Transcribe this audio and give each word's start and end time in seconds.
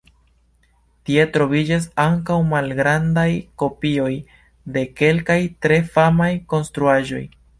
Tie 1.09 1.25
troviĝas 1.35 1.83
ankaŭ 2.03 2.37
malgrandaj 2.53 3.27
kopioj 3.63 4.09
de 4.77 4.85
kelkaj 5.01 5.39
tre 5.67 5.81
famaj 5.93 6.33
konstruaĵoj. 6.55 7.25